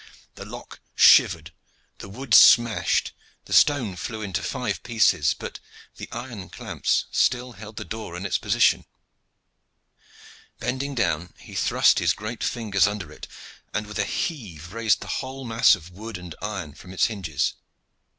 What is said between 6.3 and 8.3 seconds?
clamps still held the door in